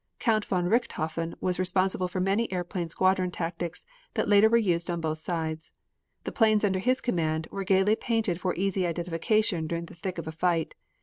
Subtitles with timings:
[0.17, 3.85] Count von Richthofen was responsible for many airplane squadron tactics
[4.15, 5.73] that later were used on both sides.
[6.23, 10.25] The planes under his command were gaily painted for easy identification during the thick of
[10.27, 10.73] a fight.